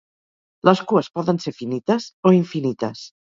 [0.69, 3.05] Les cues poden ser finites o infinites.